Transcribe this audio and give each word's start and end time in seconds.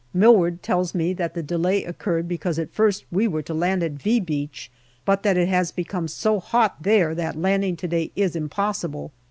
Milward 0.15 0.63
tells 0.63 0.95
me 0.95 1.13
that 1.13 1.35
the 1.35 1.43
delay 1.43 1.83
occurred 1.83 2.27
because 2.27 2.57
at 2.57 2.73
first 2.73 3.05
we 3.11 3.27
were 3.27 3.43
to 3.43 3.53
land 3.53 3.83
at" 3.83 3.91
V" 4.01 4.19
Beach, 4.19 4.71
but 5.05 5.21
that 5.21 5.37
it 5.37 5.47
has 5.47 5.71
become 5.71 6.07
so 6.07 6.39
hot 6.39 6.81
there 6.81 7.13
that 7.13 7.35
landing 7.37 7.75
to 7.77 7.87
day 7.87 8.11
is 8.15 8.35
impossible. 8.35 9.11